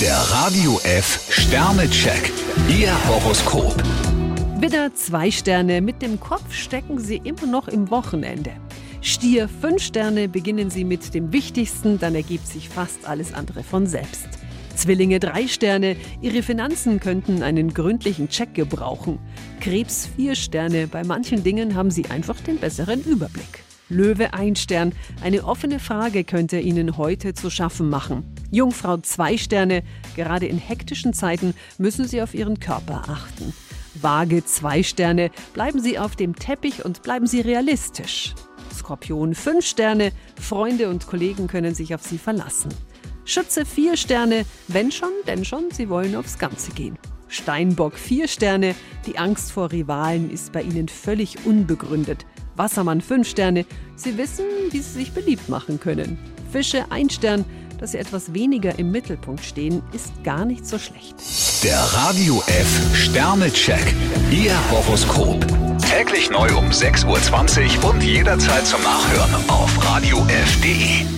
[0.00, 2.30] Der Radio F Sternecheck.
[2.68, 3.74] Ihr Horoskop.
[4.60, 8.50] Widder zwei Sterne, mit dem Kopf stecken Sie immer noch im Wochenende.
[9.00, 13.86] Stier fünf Sterne, beginnen Sie mit dem Wichtigsten, dann ergibt sich fast alles andere von
[13.86, 14.28] selbst.
[14.74, 19.18] Zwillinge drei Sterne, Ihre Finanzen könnten einen gründlichen Check gebrauchen.
[19.60, 23.64] Krebs vier Sterne, bei manchen Dingen haben Sie einfach den besseren Überblick.
[23.88, 24.92] Löwe ein Stern,
[25.22, 28.35] eine offene Frage könnte Ihnen heute zu schaffen machen.
[28.50, 29.82] Jungfrau zwei Sterne,
[30.14, 33.52] gerade in hektischen Zeiten müssen Sie auf Ihren Körper achten.
[33.94, 38.34] Waage zwei Sterne, bleiben Sie auf dem Teppich und bleiben Sie realistisch.
[38.74, 42.70] Skorpion fünf Sterne, Freunde und Kollegen können sich auf Sie verlassen.
[43.24, 46.98] Schütze vier Sterne, wenn schon, denn schon, Sie wollen aufs Ganze gehen.
[47.28, 48.74] Steinbock vier Sterne,
[49.06, 52.24] die Angst vor Rivalen ist bei Ihnen völlig unbegründet.
[52.54, 53.66] Wassermann fünf Sterne,
[53.96, 56.18] Sie wissen, wie Sie sich beliebt machen können.
[56.52, 57.44] Fische ein Stern,
[57.78, 61.14] dass Sie etwas weniger im Mittelpunkt stehen, ist gar nicht so schlecht.
[61.62, 63.94] Der Radio F Sternecheck.
[64.30, 65.44] Ihr Horoskop.
[65.78, 71.15] Täglich neu um 6.20 Uhr und jederzeit zum Nachhören auf radiof.de.